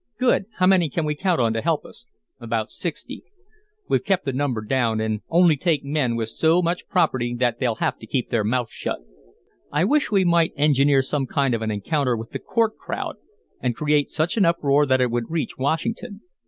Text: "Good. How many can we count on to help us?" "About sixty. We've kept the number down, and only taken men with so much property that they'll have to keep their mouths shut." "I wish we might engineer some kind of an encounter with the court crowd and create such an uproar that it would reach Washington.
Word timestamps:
"Good. 0.17 0.45
How 0.55 0.65
many 0.65 0.89
can 0.89 1.05
we 1.05 1.13
count 1.13 1.39
on 1.39 1.53
to 1.53 1.61
help 1.61 1.85
us?" 1.85 2.07
"About 2.39 2.71
sixty. 2.71 3.23
We've 3.87 4.03
kept 4.03 4.25
the 4.25 4.33
number 4.33 4.61
down, 4.61 4.99
and 4.99 5.21
only 5.29 5.55
taken 5.55 5.91
men 5.91 6.15
with 6.15 6.29
so 6.29 6.63
much 6.63 6.87
property 6.87 7.35
that 7.35 7.59
they'll 7.59 7.75
have 7.75 7.99
to 7.99 8.07
keep 8.07 8.31
their 8.31 8.43
mouths 8.43 8.71
shut." 8.71 8.97
"I 9.71 9.85
wish 9.85 10.09
we 10.11 10.25
might 10.25 10.53
engineer 10.57 11.03
some 11.03 11.27
kind 11.27 11.53
of 11.53 11.61
an 11.61 11.69
encounter 11.69 12.17
with 12.17 12.31
the 12.31 12.39
court 12.39 12.77
crowd 12.79 13.17
and 13.59 13.75
create 13.75 14.09
such 14.09 14.37
an 14.37 14.43
uproar 14.45 14.87
that 14.87 15.01
it 15.01 15.11
would 15.11 15.29
reach 15.29 15.59
Washington. 15.59 16.21